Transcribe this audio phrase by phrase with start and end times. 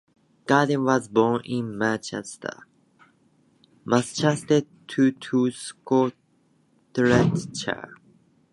[0.47, 2.65] Grayden was born in Manchester,
[3.85, 6.17] Massachusetts to two schoolteachers.